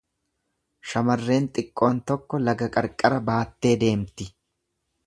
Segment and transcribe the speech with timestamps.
[0.93, 4.33] Shamarreen xiqqoon tokko laga qarqara baattee deemti.